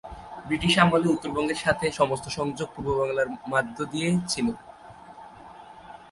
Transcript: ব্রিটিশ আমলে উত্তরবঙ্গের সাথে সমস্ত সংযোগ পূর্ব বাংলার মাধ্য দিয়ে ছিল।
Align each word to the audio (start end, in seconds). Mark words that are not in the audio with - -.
ব্রিটিশ 0.47 0.73
আমলে 0.83 1.07
উত্তরবঙ্গের 1.07 1.59
সাথে 1.65 1.85
সমস্ত 1.99 2.25
সংযোগ 2.37 2.67
পূর্ব 2.73 2.89
বাংলার 2.99 3.29
মাধ্য 3.51 3.77
দিয়ে 3.93 4.09
ছিল। 4.27 4.47